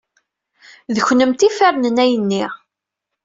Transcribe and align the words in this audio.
D 0.95 0.97
kennemti 1.07 1.43
ay 1.45 1.49
ifernen 1.51 2.01
ayenni. 2.03 2.45